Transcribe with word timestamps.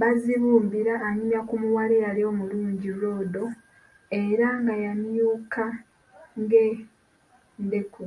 Bazibumbira 0.00 0.92
anyumya 1.08 1.40
ku 1.48 1.54
muwala 1.62 1.92
eyali 1.98 2.22
omulungi 2.30 2.88
lwondo 2.98 3.44
era 4.22 4.46
nga 4.60 4.74
yamyuka 4.84 5.64
ng'endeku. 6.40 8.06